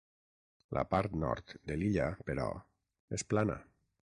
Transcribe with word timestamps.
La 0.77 0.83
part 0.93 1.13
nord 1.25 1.53
de 1.71 1.77
l'illa, 1.81 2.09
però, 2.31 2.49
és 3.19 3.29
plana. 3.35 3.63